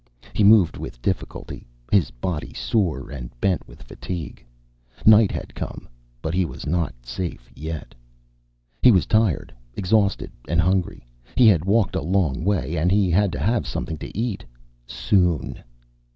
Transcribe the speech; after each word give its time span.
He 0.33 0.43
moved 0.43 0.77
with 0.77 0.99
difficulty, 1.03 1.67
his 1.91 2.09
body 2.09 2.53
sore 2.55 3.11
and 3.11 3.29
bent 3.39 3.67
with 3.67 3.83
fatigue. 3.83 4.43
Night 5.05 5.31
had 5.31 5.53
come, 5.53 5.87
but 6.23 6.33
he 6.33 6.43
was 6.43 6.65
not 6.65 6.91
safe 7.03 7.51
yet. 7.55 7.93
He 8.81 8.91
was 8.91 9.05
tired, 9.05 9.53
exhausted 9.75 10.31
and 10.47 10.59
hungry. 10.59 11.05
He 11.35 11.47
had 11.47 11.65
walked 11.65 11.95
a 11.95 12.01
long 12.01 12.43
way. 12.43 12.75
And 12.77 12.91
he 12.91 13.11
had 13.11 13.31
to 13.33 13.39
have 13.39 13.67
something 13.67 13.99
to 13.99 14.17
eat 14.17 14.43
soon. 14.87 15.63